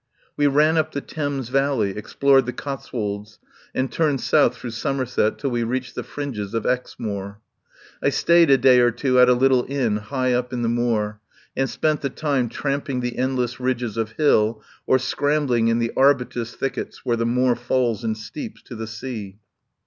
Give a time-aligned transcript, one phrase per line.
[0.35, 3.37] We ran up the Thames valley, explored the Cotswolds,
[3.75, 7.39] and turned south through Somer set till we reached the fringes of Exmoor.
[8.01, 11.19] I stayed a day or two at a little inn high up in the moor,
[11.55, 16.55] and spent the time tramping the endless ridges of hill or scrambling in the arbutus
[16.55, 19.37] thickets where the moor falls in steeps to the sea.